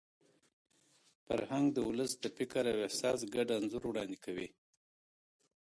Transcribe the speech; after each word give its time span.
فرهنګ 1.25 1.65
د 1.73 1.77
ولس 1.89 2.11
د 2.19 2.25
فکر 2.37 2.63
او 2.71 2.77
احساس 2.87 3.19
ګډ 3.33 3.47
انځور 3.57 3.83
وړاندې 3.87 4.17
کوي. 4.25 4.47